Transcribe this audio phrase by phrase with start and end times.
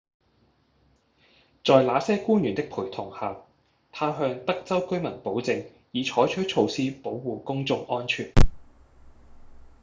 [1.63, 3.37] 在那些官員的陪同下
[3.91, 8.31] 他向德州居民保證已採取措施保護公眾安全